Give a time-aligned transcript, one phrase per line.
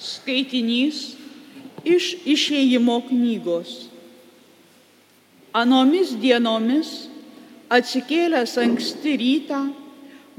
[0.00, 1.12] Skaitinys
[1.84, 3.90] iš išėjimo knygos.
[5.52, 7.10] Anomis dienomis,
[7.68, 9.60] atsikėlęs anksti rytą,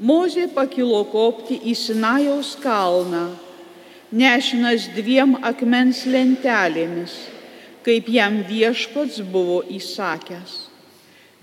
[0.02, 3.36] Mozė pakilo kopti į Sinajaus kalną,
[4.10, 7.14] nešinas dviem akmens lentelėmis,
[7.86, 10.56] kaip jam viešpats buvo įsakęs.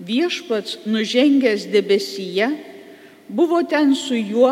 [0.03, 2.49] Viešpats nužengęs debesyje,
[3.31, 4.51] buvo ten su juo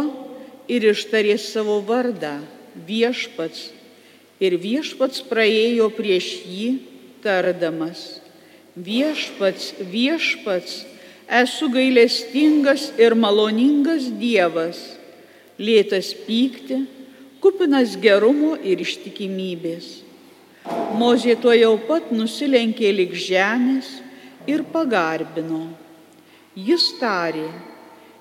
[0.72, 2.38] ir ištarė savo vardą
[2.88, 3.72] viešpats.
[4.38, 6.68] Ir viešpats praėjo prieš jį,
[7.24, 8.20] tardamas,
[8.78, 10.84] viešpats, viešpats,
[11.28, 14.78] esu gailestingas ir maloningas Dievas,
[15.58, 16.84] lėtas pykti,
[17.42, 20.04] kupinas gerumo ir ištikimybės.
[21.00, 23.90] Mozė tuo jau pat nusilenkė lik žemės
[24.50, 25.68] ir pagarbino.
[26.58, 27.48] Jis tarė,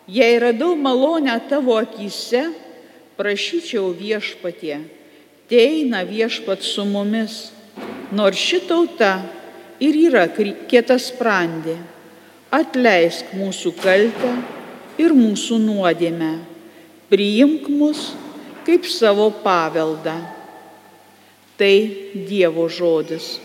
[0.07, 2.47] jei radau malonę tavo akise,
[3.17, 4.81] prašyčiau viešpatie,
[5.49, 7.51] teina viešpat su mumis,
[8.13, 9.13] nors ši tauta
[9.81, 10.27] ir yra
[10.69, 11.77] kietas sprendė,
[12.53, 14.33] atleisk mūsų kaltę
[15.01, 16.33] ir mūsų nuodėmę,
[17.11, 18.13] priimk mus
[18.67, 20.17] kaip savo paveldą.
[21.57, 21.77] Tai
[22.29, 23.39] Dievo žodis.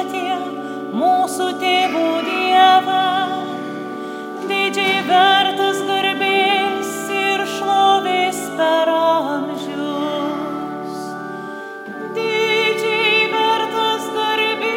[0.00, 0.36] viešpatie,
[0.96, 3.04] mūsų tėvų Dievą,
[4.48, 10.14] didžiai vertas garbės ir šlovės per amžius.
[12.16, 14.70] Didžiai vertas garbės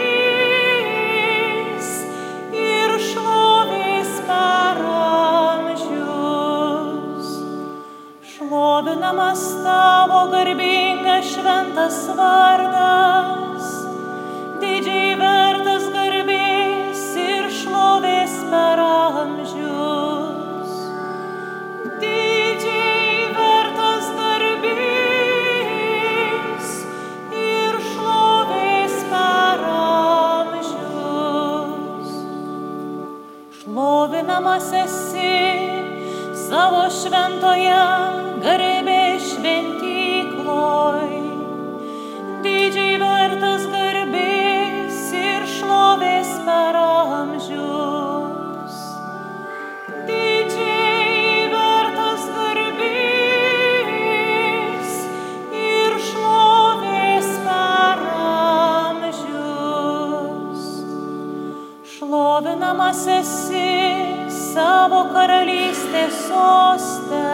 [2.52, 4.78] ir šlovės per
[5.64, 6.28] amžius.
[8.36, 12.73] Šlovinamas tavo garbingas šventas vardas.
[34.54, 35.34] vienas esi
[36.48, 37.86] savo šventoje
[38.44, 41.14] garbės šventykloj.
[42.44, 48.76] Didžiai vertas garbės ir šlovės per amžius.
[50.10, 52.92] Didžiai vertas garbės
[55.64, 57.98] ir šlovės per
[58.28, 59.42] amžius.
[61.96, 63.43] Šlovinamasis
[64.54, 67.30] savo karalystės sostę.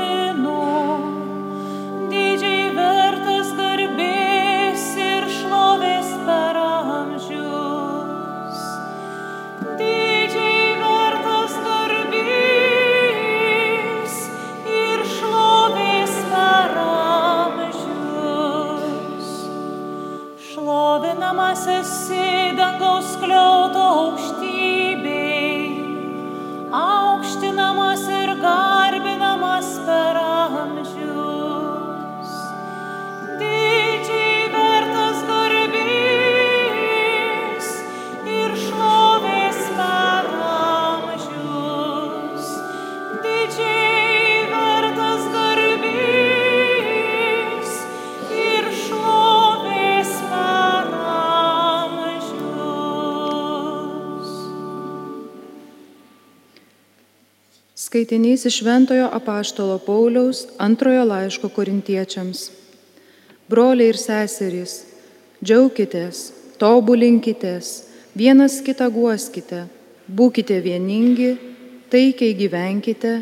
[58.02, 62.50] Skaitinys iš Šventojo apaštalo Pauliaus antrojo laiško korintiečiams.
[63.49, 64.72] Broliai ir seserys,
[65.38, 67.69] džiaukitės, tobulinkitės,
[68.19, 69.69] vienas kitą guoskite,
[70.10, 71.37] būkite vieningi,
[71.94, 73.14] taikiai gyvenkite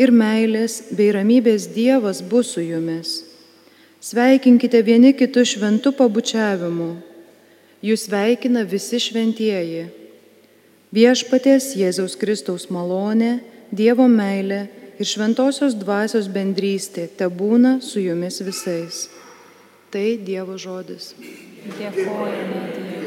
[0.00, 3.18] ir meilės bei ramybės Dievas bus su jumis.
[4.00, 6.92] Sveikinkite vieni kitus šventų pabučiavimu.
[7.84, 9.90] Jūs sveikina visi šventieji.
[10.88, 14.66] Viešpaties Jėzaus Kristaus malonė, Dievo meilė
[15.00, 19.06] ir šventosios dvasios bendrystė te būna su jumis visais.
[19.92, 21.14] Tai Dievo žodis.
[21.78, 23.01] Dėkojame Dievui.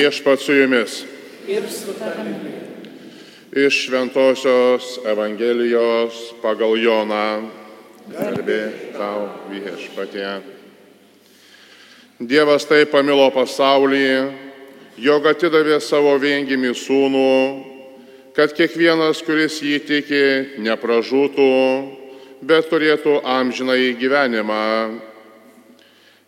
[0.00, 1.04] Viešpat su jumis.
[1.48, 2.52] Ir su tavimi.
[3.52, 7.50] Iš Šventojios Evangelijos pagal Joną.
[8.08, 8.60] Garbė
[8.94, 10.30] tau viešpatie.
[12.16, 14.06] Dievas taip pamilo pasaulį,
[15.04, 17.32] jog atidavė savo viengimį sūnų,
[18.32, 20.22] kad kiekvienas, kuris jį tiki,
[20.64, 21.50] nepražūtų,
[22.40, 24.64] bet turėtų amžinai gyvenimą.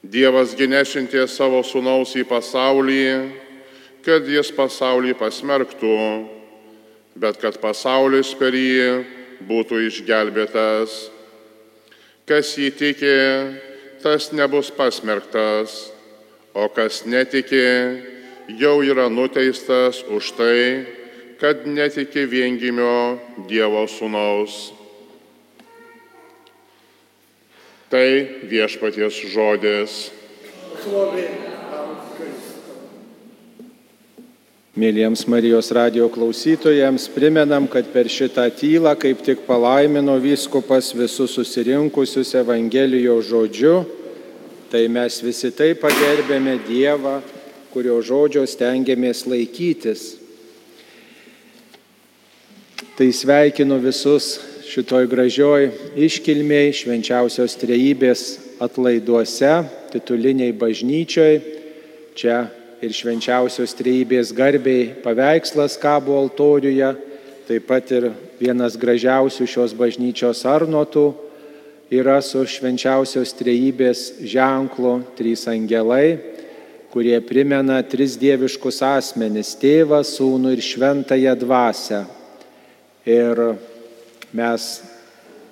[0.05, 3.09] Dievas ginešintė savo sūnaus į pasaulį,
[4.03, 5.97] kad jis pasaulį pasmerktų,
[7.23, 9.03] bet kad pasaulis per jį
[9.47, 10.95] būtų išgelbėtas.
[12.27, 13.17] Kas jį tiki,
[14.03, 15.93] tas nebus pasmerktas,
[16.55, 17.63] o kas netiki,
[18.59, 20.59] jau yra nuteistas už tai,
[21.43, 23.19] kad netiki viengimio
[23.51, 24.71] Dievo sūnaus.
[27.93, 28.07] Tai
[28.49, 30.05] viešpaties žodis.
[30.83, 31.52] Šlovė.
[34.73, 42.31] Mėlyjams Marijos radio klausytojams primenam, kad per šitą tylą kaip tik palaimino vyskupas visus susirinkusius
[42.41, 43.83] Evangelijos žodžiu,
[44.73, 47.19] tai mes visi taip pagerbėme Dievą,
[47.75, 50.07] kurio žodžio stengiamės laikytis.
[52.97, 54.39] Tai sveikinu visus
[54.73, 55.69] šitoj gražioj
[56.01, 58.25] iškilmiai švenčiausios trejybės
[58.65, 59.53] atlaiduose,
[59.93, 61.41] tituliniai bažnyčioj.
[62.17, 62.41] Čia
[62.83, 66.89] ir švenčiausios trejybės garbiai paveikslas kabo altoriuje,
[67.47, 68.09] taip pat ir
[68.41, 71.13] vienas gražiausių šios bažnyčios arnotų
[71.95, 76.19] yra su švenčiausios trejybės ženklu trys angelai,
[76.91, 82.05] kurie primena tris dieviškus asmenis- tėvą, sūnų ir šventąją dvasę.
[83.07, 83.59] Ir
[84.35, 84.83] mes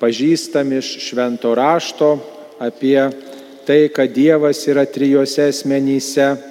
[0.00, 2.18] pažįstam iš švento rašto
[2.58, 2.98] apie
[3.66, 6.49] tai, kad Dievas yra trijose asmenyse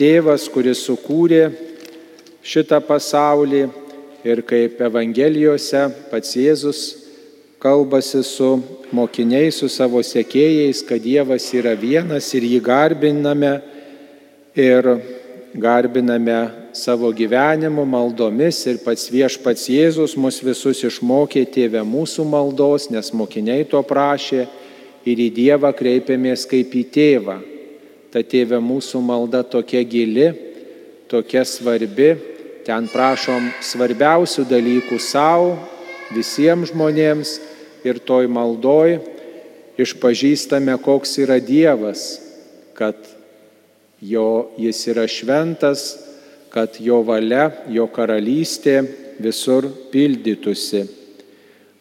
[0.00, 1.50] tėvas, kuris sukūrė
[2.40, 3.66] šitą pasaulį
[4.24, 6.80] ir kaip Evangelijose pats Jėzus
[7.60, 8.54] kalbasi su
[8.96, 13.52] mokiniais, su savo sekėjais, kad Dievas yra vienas ir jį garbiname
[14.56, 14.88] ir
[15.60, 16.38] garbiname
[16.72, 23.68] savo gyvenimu, maldomis ir pats viešpats Jėzus mus visus išmokė tėvę mūsų maldos, nes mokiniai
[23.68, 24.46] to prašė
[25.04, 27.40] ir į Dievą kreipiamės kaip į tėvą.
[28.10, 30.32] Ta tėvė mūsų malda tokia gili,
[31.10, 32.14] tokia svarbi,
[32.66, 35.54] ten prašom svarbiausių dalykų savo,
[36.14, 37.36] visiems žmonėms
[37.86, 38.98] ir toj maldoj
[39.80, 42.20] išpažįstame, koks yra Dievas,
[42.76, 42.98] kad
[44.00, 45.94] jo, jis yra šventas,
[46.50, 48.82] kad jo valia, jo karalystė
[49.22, 50.86] visur pildytųsi.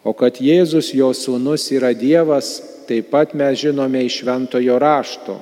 [0.05, 5.39] O kad Jėzus, jo sūnus, yra Dievas, taip pat mes žinome iš šventojo rašto.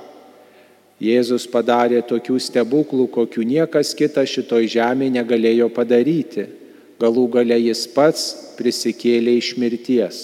[0.97, 6.47] Jėzus padarė tokių stebuklų, kokių niekas kitas šitoj žemėje negalėjo padaryti.
[6.97, 8.23] Galų gale jis pats
[8.57, 10.21] prisikėlė iš mirties.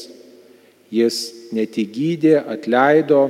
[0.90, 1.18] Jis
[1.54, 3.28] ne tik gydė, atleido,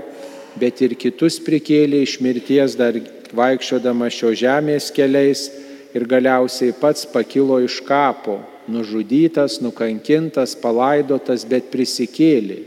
[0.60, 2.96] bet ir kitus prikėlė iš mirties dar
[3.36, 5.50] vaikščiodama šio žemės keliais
[5.92, 8.38] ir galiausiai pats pakilo iš kapo,
[8.72, 12.62] nužudytas, nukankintas, palaidotas, bet prisikėlė.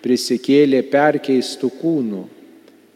[0.00, 2.22] Prisikėlė perkeistų kūnų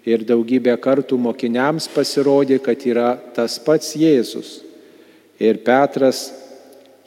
[0.08, 4.60] ir daugybę kartų mokiniams pasirodė, kad yra tas pats Jėzus.
[5.40, 6.28] Ir Petras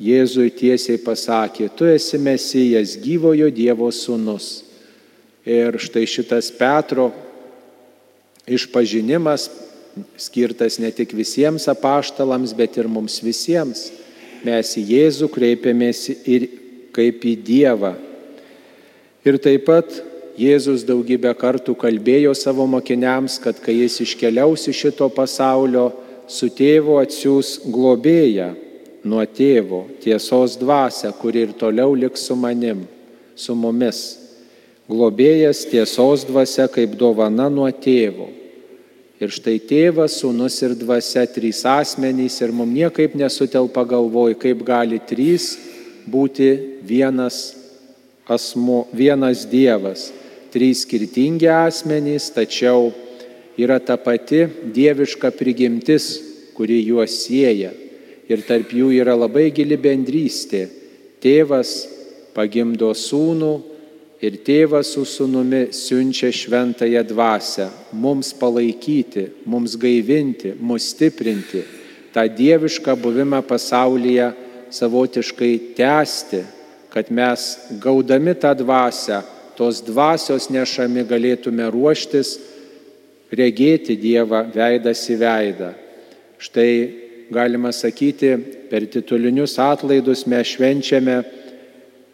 [0.02, 4.64] Jėzui tiesiai pasakė, tu esi Mesijas, gyvojo Dievo sūnus.
[5.46, 7.12] Ir štai šitas Petro
[8.50, 9.50] išpažinimas
[10.18, 13.92] skirtas ne tik visiems apaštalams, bet ir mums visiems.
[14.44, 16.48] Mes į Jėzų kreipiamės ir
[16.96, 17.94] kaip į Dievą.
[19.24, 19.94] Ir taip pat
[20.34, 25.92] Jėzus daugybę kartų kalbėjo savo mokiniams, kad kai jis iškeliaus iš šito pasaulio,
[26.26, 28.54] su tėvu atsiūs globėją
[29.06, 32.88] nuo tėvo, tiesos dvasia, kuri ir toliau liks su manim,
[33.36, 34.02] su mumis.
[34.90, 38.32] Globėjas tiesos dvasia kaip dovana nuo tėvo.
[39.22, 44.98] Ir štai tėvas, sūnus ir dvasia, trys asmenys ir mums niekaip nesutelpa galvoj, kaip gali
[44.98, 45.54] trys
[46.10, 46.50] būti
[46.84, 47.54] vienas
[48.28, 50.12] asmo, vienas Dievas.
[50.54, 52.92] Trys skirtingi asmenys, tačiau
[53.58, 54.46] yra ta pati
[54.76, 56.06] dieviška prigimtis,
[56.54, 57.72] kuri juos sieja.
[58.30, 60.68] Ir tarp jų yra labai gili bendrystė.
[61.24, 61.74] Tėvas
[62.38, 63.54] pagimdo sūnų,
[64.24, 67.66] Ir tėvas su sunumi siunčia šventąją dvasę
[68.00, 71.60] mums palaikyti, mums gaivinti, mus stiprinti,
[72.16, 74.30] tą dievišką buvimą pasaulyje
[74.72, 76.40] savotiškai tęsti,
[76.94, 77.44] kad mes
[77.84, 79.20] gaudami tą dvasę,
[79.58, 82.38] tos dvasios nešami galėtume ruoštis
[83.34, 85.74] regėti Dievą veidas į veidą.
[86.44, 86.72] Štai
[87.34, 88.36] galima sakyti,
[88.70, 91.22] per titulinius atlaidus mes švenčiame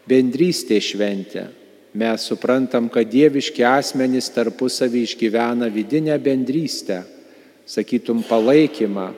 [0.10, 1.50] bendrystės šventę
[1.93, 7.01] mes suprantam, kad dieviški asmenys tarpusavį išgyvena vidinę bendrystę,
[7.65, 9.10] sakytum palaikymą.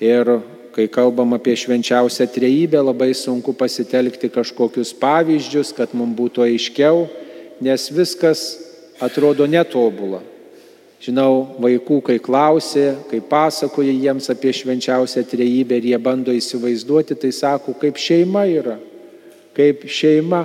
[0.00, 0.38] Ir
[0.72, 7.08] kai kalbam apie švenčiausią trejybę, labai sunku pasitelkti kažkokius pavyzdžius, kad mums būtų aiškiau,
[7.60, 8.42] nes viskas
[9.00, 10.20] atrodo netobula.
[10.98, 17.30] Žinau, vaikų, kai klausė, kai pasakoja jiems apie švenčiausią trejybę ir jie bando įsivaizduoti, tai
[17.34, 18.78] sako, kaip šeima yra,
[19.54, 20.42] kaip šeima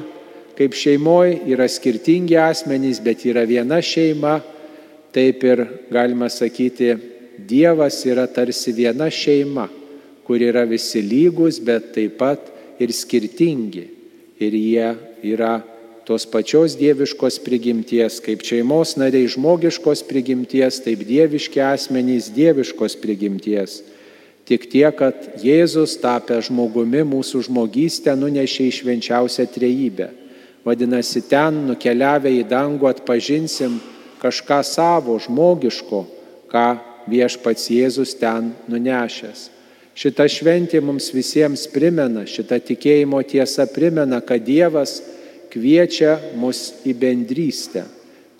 [0.57, 4.39] kaip šeimoje yra skirtingi asmenys, bet yra viena šeima,
[5.13, 6.95] taip ir galima sakyti,
[7.33, 9.65] Dievas yra tarsi viena šeima,
[10.23, 12.45] kur yra visi lygus, bet taip pat
[12.79, 13.87] ir skirtingi.
[14.37, 14.85] Ir jie
[15.33, 15.55] yra
[16.07, 23.81] tos pačios dieviškos prigimties, kaip šeimos nariai žmogiškos prigimties, taip dieviški asmenys dieviškos prigimties.
[24.43, 30.09] Tik tiek, kad Jėzus tapę žmogumi mūsų žmogystę nunešė į švenčiausią trejybę.
[30.67, 33.79] Vadinasi, ten nukeliavę į dangų atpažinsim
[34.19, 36.03] kažką savo, žmogiško,
[36.51, 36.67] ką
[37.07, 39.49] viešpats Jėzus ten nunešęs.
[39.93, 44.97] Šita šventė mums visiems primena, šita tikėjimo tiesa primena, kad Dievas
[45.53, 47.85] kviečia mus į bendrystę,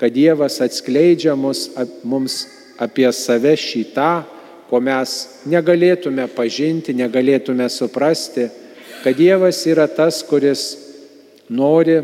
[0.02, 1.68] kad Dievas atskleidžia mus,
[2.04, 2.42] mums
[2.82, 4.24] apie save šitą,
[4.70, 8.48] ko mes negalėtume pažinti, negalėtume suprasti,
[9.04, 10.66] kad Dievas yra tas, kuris
[11.54, 12.00] nori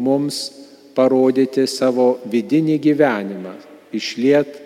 [0.00, 0.46] mums
[0.96, 3.54] parodyti savo vidinį gyvenimą,
[3.94, 4.56] išliet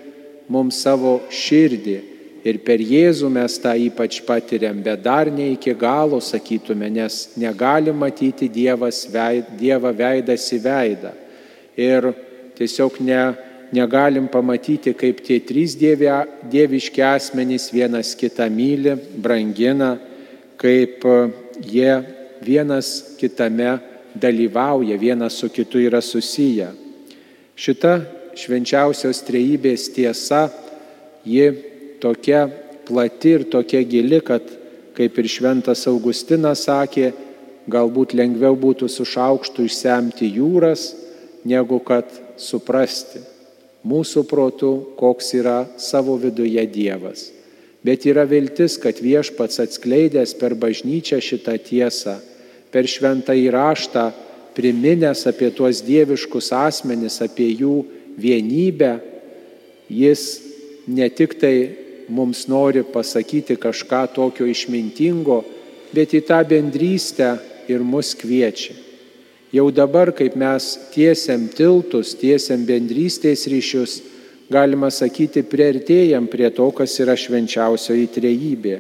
[0.52, 2.11] mums savo širdį.
[2.42, 7.94] Ir per Jėzų mes tą ypač patiriam, bet dar ne iki galo sakytume, nes negali
[7.94, 11.12] matyti Dievas veid, Dievą veidas į veidą.
[11.78, 12.10] Ir
[12.58, 13.20] tiesiog ne,
[13.72, 19.94] negalim pamatyti, kaip tie trys dievia, dieviški asmenys vienas kitą myli, brangina,
[20.58, 21.06] kaip
[21.62, 21.94] jie
[22.42, 23.78] vienas kitame
[24.18, 26.72] dalyvauja, vienas su kitu yra susiję.
[27.56, 28.00] Šita
[28.36, 30.48] švenčiausios trejybės tiesa,
[31.24, 31.71] ji
[32.02, 32.46] tokia
[32.86, 34.42] plati ir tokia gili, kad,
[34.96, 37.12] kaip ir šventas Augustinas sakė,
[37.70, 40.90] galbūt lengviau būtų su šaukštu išsemti jūras,
[41.46, 43.22] negu kad suprasti
[43.86, 47.30] mūsų protų, koks yra savo viduje Dievas.
[47.82, 52.20] Bet yra viltis, kad viešpats atskleidęs per bažnyčią šitą tiesą,
[52.70, 54.04] per šventą įraštą
[54.54, 57.80] priminęs apie tuos dieviškus asmenis, apie jų
[58.22, 58.92] vienybę,
[59.90, 60.22] jis
[60.86, 65.42] ne tik tai mums nori pasakyti kažką tokio išmintingo,
[65.92, 67.34] bet į tą bendrystę
[67.68, 68.74] ir mus kviečia.
[69.52, 73.98] Jau dabar, kaip mes tiesiam tiltus, tiesiam bendrystės ryšius,
[74.52, 78.78] galima sakyti, prieartėjam prie to, kas yra švenčiausioji trejybė.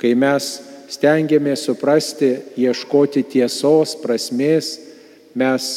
[0.00, 0.48] Kai mes
[0.92, 4.72] stengiamės suprasti, ieškoti tiesos, prasmės,
[5.36, 5.68] mes,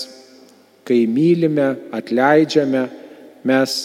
[0.88, 2.88] kai mylime, atleidžiame,
[3.44, 3.78] mes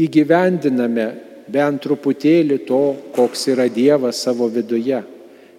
[0.00, 1.08] įgyvendiname
[1.52, 2.82] bent truputėlį to,
[3.16, 5.00] koks yra Dievas savo viduje.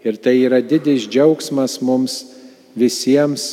[0.05, 2.21] Ir tai yra didis džiaugsmas mums
[2.77, 3.49] visiems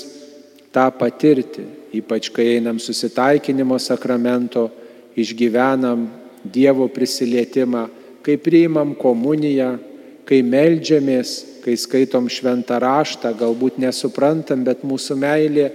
[0.75, 1.65] tą patirti,
[1.97, 4.69] ypač kai einam susitaikinimo sakramento,
[5.17, 6.07] išgyvenam
[6.47, 7.89] Dievo prisilietimą,
[8.23, 9.73] kai priimam komuniją,
[10.27, 15.71] kai melžiamės, kai skaitom šventą raštą, galbūt nesuprantam, bet mūsų meilė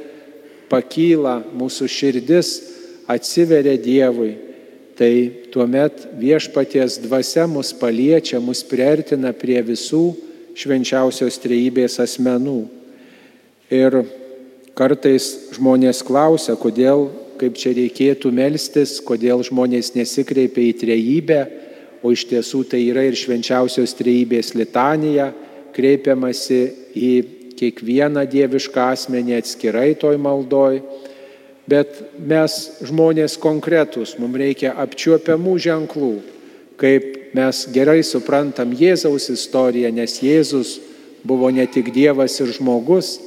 [0.72, 2.54] pakyla, mūsų širdis
[3.12, 4.36] atsiveria Dievui,
[4.98, 10.12] tai tuomet viešpaties dvasia mus paliečia, mus priartina prie visų
[10.58, 12.60] švenčiausios trejybės asmenų.
[13.72, 14.02] Ir
[14.76, 17.08] kartais žmonės klausia, kodėl,
[17.40, 21.42] kaip čia reikėtų melstis, kodėl žmonės nesikreipia į trejybę,
[22.02, 25.32] o iš tiesų tai yra ir švenčiausios trejybės litanija,
[25.76, 26.62] kreipiamasi
[26.98, 27.12] į
[27.60, 30.82] kiekvieną dievišką asmenį atskirai toj maldoj.
[31.70, 36.14] Bet mes žmonės konkretus, mums reikia apčiuopiamų ženklų,
[36.82, 40.80] kaip mes gerai suprantam Jėzaus istoriją, nes Jėzus
[41.24, 43.20] buvo ne tik Dievas ir žmogus,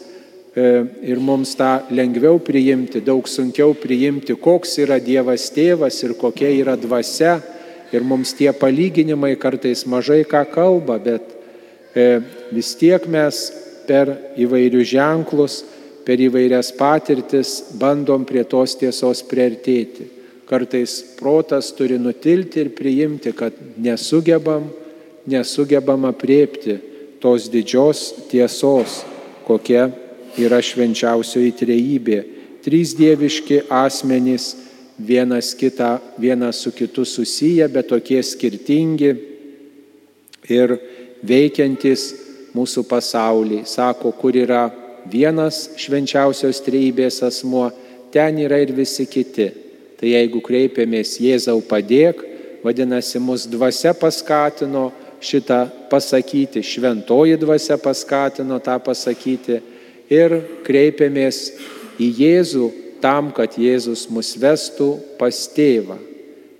[0.54, 6.50] e, ir mums tą lengviau priimti, daug sunkiau priimti, koks yra Dievas tėvas ir kokia
[6.50, 7.40] yra dvasia.
[7.94, 11.22] Ir mums tie palyginimai kartais mažai ką kalba, bet
[11.94, 12.18] e,
[12.50, 13.38] vis tiek mes
[13.86, 14.10] per
[14.40, 15.60] įvairius ženklus,
[16.04, 20.10] per įvairias patirtis bandom prie tos tiesos priartėti.
[20.44, 24.66] Kartais protas turi nutilti ir priimti, kad nesugebam,
[25.26, 26.76] nesugebam apriepti
[27.22, 29.00] tos didžios tiesos,
[29.48, 29.88] kokia
[30.36, 32.20] yra švenčiausioji trejybė.
[32.64, 34.52] Trys dieviški asmenys,
[34.98, 39.10] vienas, kita, vienas su kitu susiję, bet tokie skirtingi
[40.52, 40.76] ir
[41.24, 42.06] veikiantis
[42.54, 43.64] mūsų pasaulį.
[43.68, 44.68] Sako, kur yra
[45.10, 47.68] vienas švenčiausios trejybės asmuo,
[48.14, 49.50] ten yra ir visi kiti.
[49.98, 52.20] Tai jeigu kreipiamės Jėzau padėk,
[52.64, 54.90] vadinasi, mus dvasia paskatino
[55.24, 59.60] šitą pasakyti, šventoji dvasia paskatino tą pasakyti
[60.12, 61.40] ir kreipiamės
[62.00, 62.70] į Jėzų
[63.04, 65.98] tam, kad Jėzus mus vestų pas tėvą.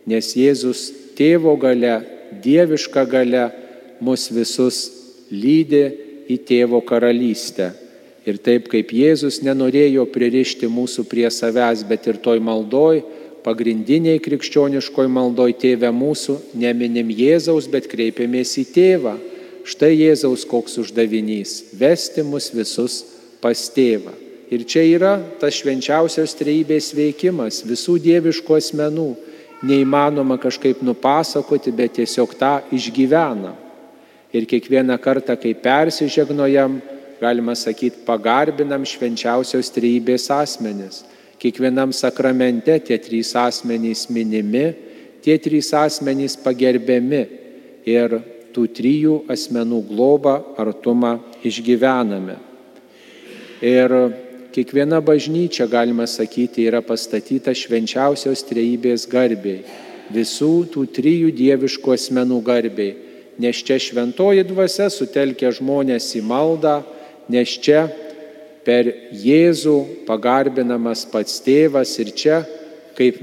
[0.09, 2.03] Nes Jėzus tėvo gale,
[2.45, 3.47] dieviška gale
[4.05, 4.85] mus visus
[5.33, 5.87] lydi
[6.29, 7.73] į tėvo karalystę.
[8.25, 13.03] Ir taip kaip Jėzus nenorėjo pririšti mūsų prie savęs, bet ir toj maldoj,
[13.45, 19.15] pagrindiniai krikščioniškoj maldoj tėvę mūsų, neminim Jėzaus, bet kreipiamės į tėvą.
[19.69, 23.05] Štai Jėzaus koks uždavinys- vesti mus visus
[23.41, 24.13] pas tėvą.
[24.51, 29.17] Ir čia yra tas švenčiausios trejybės veikimas visų dieviškų asmenų.
[29.65, 33.55] Neįmanoma kažkaip nupasakoti, bet tiesiog tą išgyvena.
[34.33, 36.81] Ir kiekvieną kartą, kai persižegnojam,
[37.25, 41.03] galima sakyti, pagarbinam švenčiausios trejybės asmenis.
[41.41, 44.69] Kiekvienam sakramente tie trys asmenys minimi,
[45.25, 47.23] tie trys asmenys pagerbiami
[47.89, 48.21] ir
[48.55, 52.37] tų trijų asmenų globą, artumą išgyvename.
[53.65, 53.95] Ir
[54.55, 59.65] kiekviena bažnyčia, galima sakyti, yra pastatyta švenčiausios trejybės garbiai,
[60.15, 62.95] visų tų trijų dieviškų asmenų garbiai,
[63.41, 66.83] nes čia šventoji dvasia sutelkia žmonės į maldą,
[67.29, 67.87] nes čia
[68.65, 72.43] per Jėzų pagarbinamas pats tėvas ir čia
[72.97, 73.19] kaip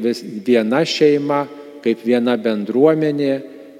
[0.45, 1.45] viena šeima,
[1.81, 3.33] kaip viena bendruomenė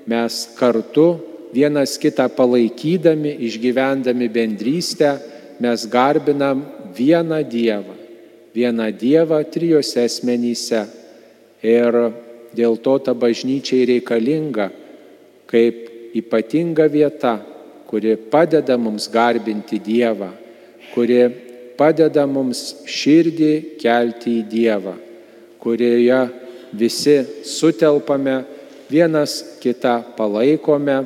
[0.10, 1.08] mes kartu
[1.54, 5.18] vienas kitą palaikydami, išgyvendami bendrystę,
[5.62, 6.64] mes garbinam
[6.96, 7.96] vieną Dievą.
[8.56, 10.86] Vieną Dievą trijose asmenyse.
[11.62, 11.98] Ir
[12.56, 14.72] dėl to ta bažnyčia reikalinga
[15.52, 17.38] kaip ypatinga vieta,
[17.92, 20.30] kuri padeda mums garbinti Dievą,
[20.96, 21.26] kuri
[21.76, 24.96] padeda mums širdį kelti į Dievą,
[25.60, 26.22] kurioje
[26.72, 28.46] visi sutelpame,
[28.88, 31.02] vienas kitą palaikome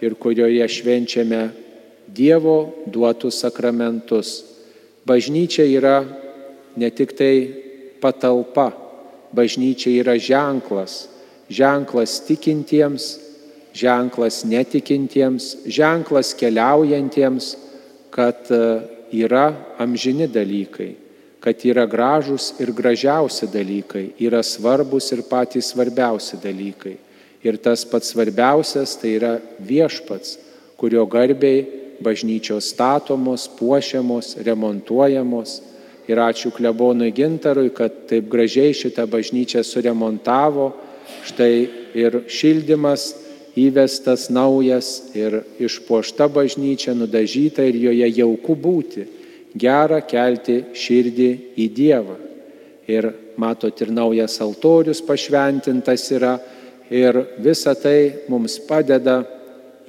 [0.00, 1.42] ir kurioje švenčiame
[2.08, 4.40] Dievo duotus sakramentus.
[5.04, 6.00] Bažnyčia yra
[6.76, 7.34] ne tik tai
[8.00, 8.70] patalpa,
[9.36, 11.04] bažnyčia yra ženklas,
[11.52, 13.29] ženklas tikintiems,
[13.74, 17.54] ženklas netikintiems, ženklas keliaujantiems,
[18.10, 18.50] kad
[19.12, 20.94] yra amžini dalykai,
[21.40, 26.96] kad yra gražūs ir gražiausi dalykai, yra svarbus ir patys svarbiausi dalykai.
[27.40, 30.36] Ir tas pats svarbiausias tai yra viešpats,
[30.76, 31.64] kurio garbiai
[32.00, 35.60] bažnyčios statomos, puošiamos, remontuojamos.
[36.10, 40.72] Ir ačiū klebonui Gintarui, kad taip gražiai šitą bažnyčią suremontavo.
[41.24, 49.06] Štai ir šildymas įvestas naujas ir išpuošta bažnyčia, nudažyta ir joje jauku būti,
[49.58, 52.16] gera kelti širdį į Dievą.
[52.90, 53.10] Ir
[53.40, 56.36] matot, ir naujas altorius pašventintas yra
[56.90, 59.22] ir visa tai mums padeda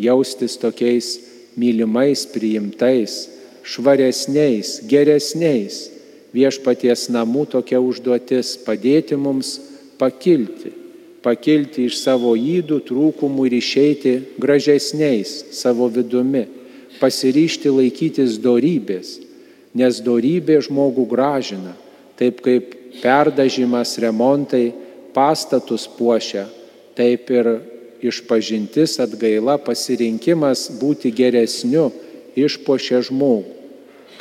[0.01, 1.15] jaustis tokiais
[1.57, 3.25] mylimais, priimtais,
[3.63, 5.87] švaresniais, geresniais.
[6.31, 9.57] Viešpaties namų tokia užduotis padėti mums
[9.99, 10.80] pakilti
[11.25, 16.47] pakilti iš savo įdų, trūkumų ir išeiti gražesniais savo vidumi,
[17.01, 19.19] pasiryšti laikytis dorybės,
[19.77, 21.75] nes dorybė žmogų gražina,
[22.19, 24.71] taip kaip perdažymas, remontai
[25.15, 26.45] pastatus puošia,
[26.97, 27.53] taip ir
[28.01, 31.89] išpažintis atgaila pasirinkimas būti geresniu
[32.37, 33.57] išpuošia žmogų.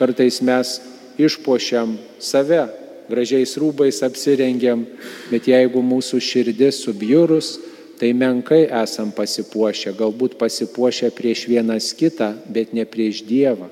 [0.01, 0.79] Kartais mes
[1.21, 2.63] išpuošiam save,
[3.11, 4.87] gražiais rūbais apsirengiam,
[5.33, 7.59] bet jeigu mūsų širdis subjurus,
[8.01, 13.69] tai menkai esam pasipuošę, galbūt pasipuošę prieš vienas kitą, bet ne prieš Dievą.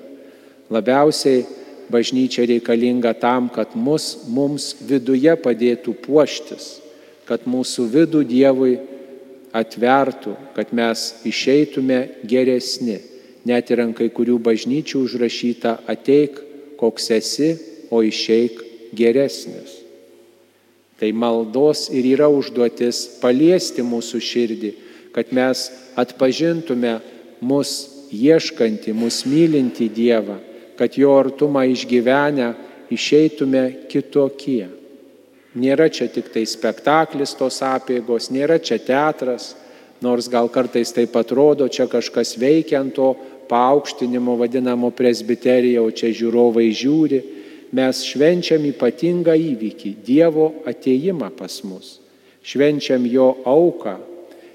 [0.69, 1.47] Labiausiai
[1.89, 6.69] bažnyčia reikalinga tam, kad mus, mums viduje padėtų puoštis,
[7.25, 8.77] kad mūsų vidų Dievui
[9.57, 13.01] atvertų, kad mes išeitume geresni.
[13.49, 16.37] Net ir ant kai kurių bažnyčių užrašyta ateik,
[16.77, 17.55] koks esi,
[17.89, 18.61] o išeik
[18.95, 19.79] geresnis.
[20.99, 24.73] Tai maldos ir yra užduotis paliesti mūsų širdį,
[25.15, 26.99] kad mes atpažintume
[27.41, 27.75] mus
[28.11, 30.41] ieškantį, mus mylinti Dievą,
[30.79, 32.51] kad jo artumą išgyvenę
[32.91, 34.67] išeitume kitokie.
[35.59, 39.55] Nėra čia tik tai spektaklis tos apėgos, nėra čia teatras,
[40.03, 43.15] nors gal kartais taip atrodo, čia kažkas veikia ant to
[43.49, 47.23] paaukštinimo vadinamo presbiterija, o čia žiūrovai žiūri
[47.73, 52.01] mes švenčiam ypatingą įvykį- Dievo ateimą pas mus.
[52.43, 53.99] Švenčiam jo auką,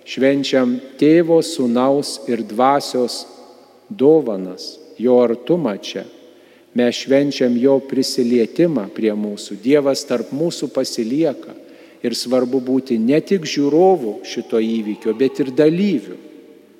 [0.05, 3.25] švenčiam tėvo, sunaus ir dvasios
[3.89, 6.05] dovanas, jo artumą čia.
[6.73, 9.59] Mes švenčiam jo prisilietimą prie mūsų.
[9.61, 11.53] Dievas tarp mūsų pasilieka.
[12.03, 16.17] Ir svarbu būti ne tik žiūrovų šito įvykio, bet ir dalyvių.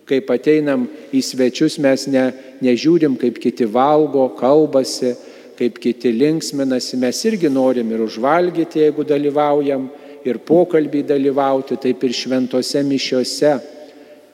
[0.10, 2.26] Kaip ateinam į svečius, mes ne,
[2.60, 5.14] nežiūrim, kaip kiti valgo, kalbasi,
[5.58, 9.88] kaip kiti linksminasi, mes irgi norim ir užvalgyti, jeigu dalyvaujam,
[10.24, 13.54] ir pokalbį dalyvauti, taip ir šventose mišiose.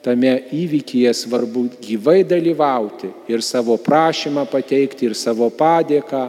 [0.00, 6.22] Tame įvykyje svarbu gyvai dalyvauti ir savo prašymą pateikti, ir savo padėką,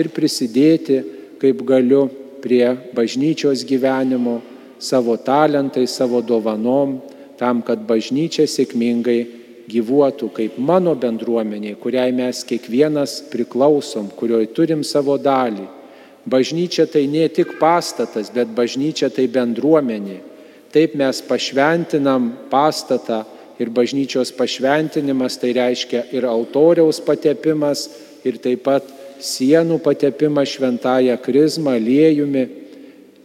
[0.00, 1.02] ir prisidėti,
[1.42, 2.06] kaip galiu,
[2.38, 4.38] prie bažnyčios gyvenimo,
[4.78, 7.00] savo talentai, savo dovanom,
[7.38, 9.37] tam, kad bažnyčia sėkmingai
[9.68, 15.66] gyvuotų kaip mano bendruomeniai, kuriai mes kiekvienas priklausom, kurioj turim savo dalį.
[16.28, 20.18] Bažnyčia tai ne tik pastatas, bet bažnyčia tai bendruomenė.
[20.72, 23.22] Taip mes pašventinam pastatą
[23.58, 27.88] ir bažnyčios pašventinimas tai reiškia ir altoriaus patepimas,
[28.24, 28.84] ir taip pat
[29.24, 32.44] sienų patepimas šventąją krizmą, liejumi,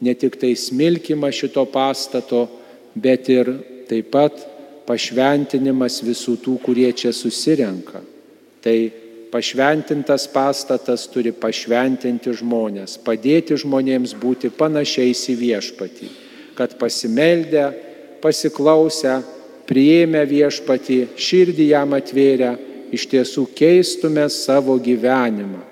[0.03, 2.47] ne tik tai smilkimą šito pastato,
[2.95, 3.51] bet ir
[3.89, 4.52] taip pat
[4.87, 8.01] pašventinimas visų tų, kurie čia susirenka.
[8.63, 8.77] Tai
[9.33, 16.09] pašventintas pastatas turi pašventinti žmonės, padėti žmonėms būti panašiais į viešpatį,
[16.57, 17.65] kad pasimeldę,
[18.23, 19.19] pasiklausę,
[19.67, 22.53] priėmę viešpatį, širdį jam atvėrę,
[22.93, 25.63] iš tiesų keistume savo gyvenimą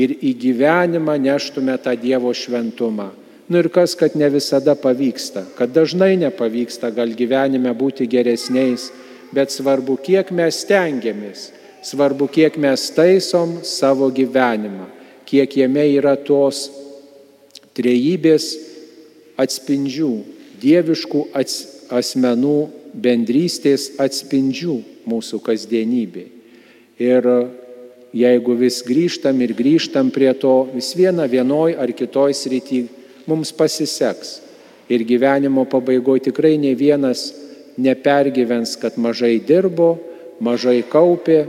[0.00, 3.10] ir į gyvenimą neštume tą Dievo šventumą
[3.50, 8.92] Nu ir kas, kad ne visada pavyksta, kad dažnai nepavyksta gal gyvenime būti geresniais,
[9.34, 11.48] bet svarbu, kiek mes stengiamės,
[11.82, 14.86] svarbu, kiek mes taisom savo gyvenimą,
[15.26, 16.68] kiek jame yra tos
[17.74, 18.52] trejybės
[19.34, 20.12] atspindžių,
[20.62, 21.56] dieviškų ats,
[21.90, 22.58] asmenų
[22.94, 24.78] bendrystės atspindžių
[25.10, 26.24] mūsų kasdienybė.
[27.02, 27.28] Ir
[28.14, 32.84] jeigu vis grįžtam ir grįžtam prie to, vis viena vienoj ar kitoj srity
[33.30, 34.40] mums pasiseks.
[34.90, 37.28] Ir gyvenimo pabaigoje tikrai ne vienas
[37.78, 39.94] nepergyvens, kad mažai dirbo,
[40.42, 41.44] mažai kaupė,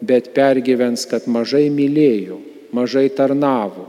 [0.00, 2.38] bet pergyvens, kad mažai mylėjo,
[2.76, 3.88] mažai tarnavo,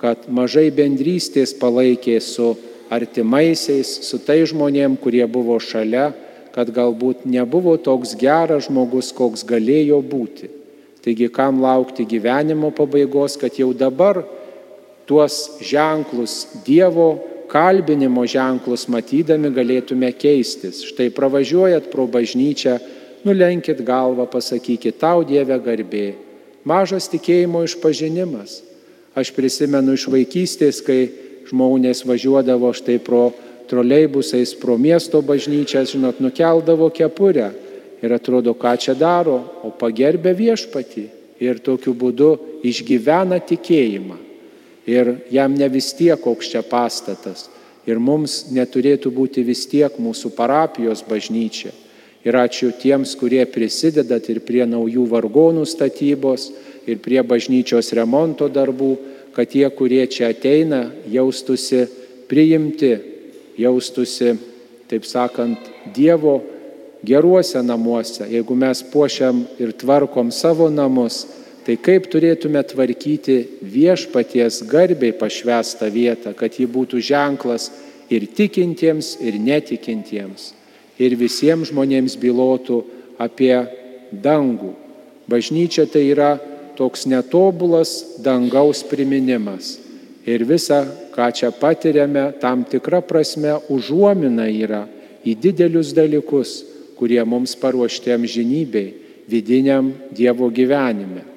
[0.00, 2.52] kad mažai bendrystės palaikė su
[2.92, 6.10] artimaisiais, su tai žmonėm, kurie buvo šalia,
[6.54, 10.50] kad galbūt nebuvo toks geras žmogus, koks galėjo būti.
[11.04, 14.22] Taigi kam laukti gyvenimo pabaigos, kad jau dabar
[15.06, 20.82] tuos ženklus, Dievo kalbinimo ženklus matydami galėtume keistis.
[20.88, 22.78] Štai pravažiuojat pro bažnyčią,
[23.24, 26.14] nulenkit galvą, pasakykit tau Dieve garbė.
[26.64, 28.62] Mažas tikėjimo išpažinimas.
[29.14, 31.12] Aš prisimenu iš vaikystės, kai
[31.46, 33.28] žmonės važiuodavo štai pro
[33.68, 37.52] troleibusais, pro miesto bažnyčias, žinot, nukeldavo kepurę
[38.04, 41.06] ir atrodo, ką čia daro, o pagerbė viešpatį
[41.44, 42.34] ir tokiu būdu
[42.66, 44.33] išgyvena tikėjimą
[44.86, 47.48] ir jam ne vis tiek koks čia pastatas.
[47.84, 51.72] Ir mums neturėtų būti vis tiek mūsų parapijos bažnyčia.
[52.24, 56.48] Ir ačiū tiems, kurie prisidedat ir prie naujų vargonų statybos,
[56.88, 58.94] ir prie bažnyčios remonto darbų,
[59.36, 61.84] kad tie, kurie čia ateina, jaustusi
[62.30, 62.94] priimti,
[63.60, 64.34] jaustusi,
[64.88, 66.38] taip sakant, Dievo
[67.04, 71.26] geruose namuose, jeigu mes puošiam ir tvarkom savo namus,
[71.64, 77.70] tai kaip turėtume tvarkyti viešpaties garbiai pašvestą vietą, kad ji būtų ženklas
[78.12, 80.52] ir tikintiems, ir netikintiems,
[81.00, 82.82] ir visiems žmonėms bylotų
[83.18, 83.56] apie
[84.12, 84.74] dangų.
[85.30, 86.36] Bažnyčia tai yra
[86.76, 89.78] toks netobulas dangaus priminimas.
[90.24, 94.84] Ir visa, ką čia patiriame, tam tikra prasme užuomina yra
[95.24, 96.62] į didelius dalykus,
[96.96, 98.88] kurie mums paruošti amžinybei,
[99.28, 101.33] vidiniam Dievo gyvenime.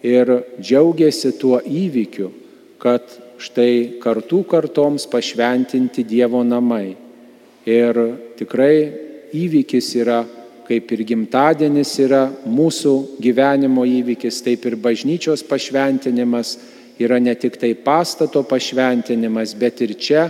[0.02, 2.30] ir džiaugiasi tuo įvykiu,
[2.80, 3.02] kad
[3.42, 6.96] štai kartų kartoms pašventinti Dievo namai.
[7.68, 8.92] Ir tikrai
[9.36, 10.24] įvykis yra,
[10.66, 16.56] kaip ir gimtadienis yra mūsų gyvenimo įvykis, taip ir bažnyčios pašventinimas
[17.02, 20.28] yra ne tik tai pastato pašventinimas, bet ir čia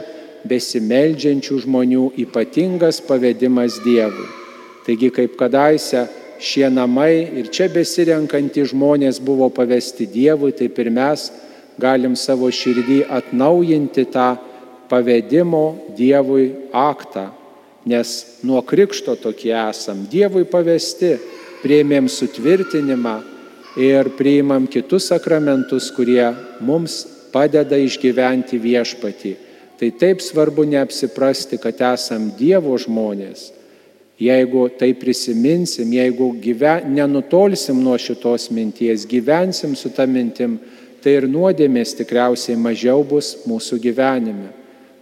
[0.48, 4.26] besimeldžiančių žmonių ypatingas pavedimas Dievui.
[4.86, 6.08] Taigi kaip kadaise
[6.42, 11.28] šie namai ir čia besirenkantys žmonės buvo pavesti Dievui, taip ir mes
[11.80, 14.32] galim savo širdį atnaujinti tą
[14.90, 17.30] pavedimo Dievui aktą,
[17.84, 21.16] nes nuo krikšto tokie esam, Dievui pavesti,
[21.62, 23.16] prieimėm sutvirtinimą
[23.78, 26.28] ir priimam kitus sakramentus, kurie
[26.60, 29.34] mums padeda išgyventi viešpatį.
[29.80, 33.50] Tai taip svarbu neapsiprasti, kad esam Dievo žmonės.
[34.22, 40.60] Jeigu tai prisiminsim, jeigu gyven, nenutolsim nuo šitos minties, gyvensim su tą mintim,
[41.02, 44.52] tai ir nuodėmės tikriausiai mažiau bus mūsų gyvenime.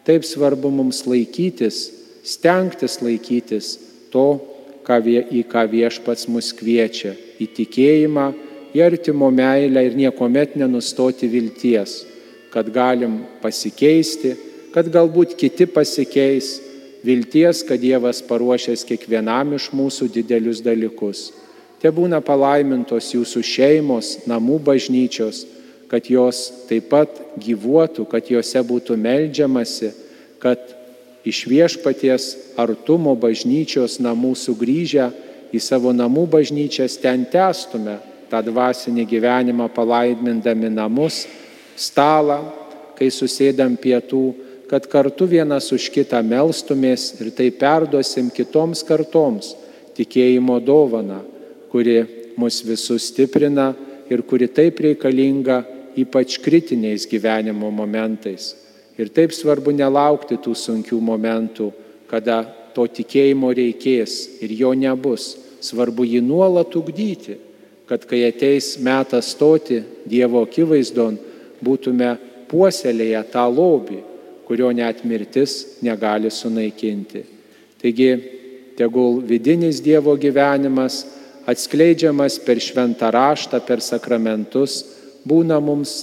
[0.09, 3.77] Taip svarbu mums laikytis, stengtis laikytis
[4.13, 4.41] to,
[4.87, 8.27] ką, į ką viešpats mus kviečia- į tikėjimą,
[8.75, 12.05] į artimo meilę ir niekuomet nenustoti vilties,
[12.51, 14.37] kad galim pasikeisti,
[14.73, 16.61] kad galbūt kiti pasikeis,
[17.05, 21.31] vilties, kad Dievas paruošęs kiekvienam iš mūsų didelius dalykus.
[21.81, 25.47] Te būna palaimintos jūsų šeimos, namų bažnyčios,
[25.89, 29.91] kad jos taip pat gyvuotų, kad juose būtų melžiamasi,
[30.39, 30.61] kad
[31.25, 32.29] iš viešpaties
[32.61, 35.11] artumo bažnyčios namų sugrįžę
[35.53, 37.99] į savo namų bažnyčias ten testume
[38.31, 41.25] tą dvasinį gyvenimą palaimindami namus,
[41.77, 42.39] stalą,
[42.95, 44.23] kai susėdam pietų,
[44.71, 49.55] kad kartu vienas už kitą melstumės ir tai perduosim kitoms kartoms
[49.99, 51.19] tikėjimo dovana,
[51.73, 52.05] kuri
[52.39, 53.73] mus visus stiprina
[54.11, 55.65] ir kuri taip reikalinga
[55.99, 58.55] ypač kritiniais gyvenimo momentais.
[59.01, 61.71] Ir taip svarbu nelaukti tų sunkių momentų,
[62.11, 62.43] kada
[62.75, 65.33] to tikėjimo reikės ir jo nebus.
[65.65, 67.39] Svarbu jį nuolat ugdyti,
[67.89, 71.17] kad kai ateis metas stoti Dievo akivaizdon,
[71.65, 72.11] būtume
[72.51, 74.01] puoselėję tą lobį,
[74.47, 77.25] kurio net mirtis negali sunaikinti.
[77.81, 78.11] Taigi,
[78.77, 81.05] tegul vidinis Dievo gyvenimas,
[81.49, 84.83] atskleidžiamas per šventą raštą, per sakramentus,
[85.25, 86.03] būna mums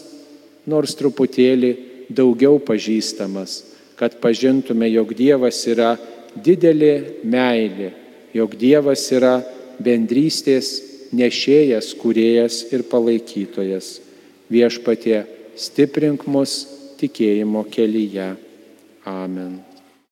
[0.65, 1.71] nors truputėlį
[2.09, 3.63] daugiau pažįstamas,
[3.97, 5.95] kad pažintume, jog Dievas yra
[6.43, 7.91] didelė meilė,
[8.35, 9.39] jog Dievas yra
[9.81, 10.69] bendrystės
[11.15, 13.97] nešėjas, kuriejas ir palaikytojas.
[14.51, 15.23] Viešpatie,
[15.59, 16.59] stiprink mus
[16.99, 18.35] tikėjimo kelyje.
[19.07, 19.59] Amen.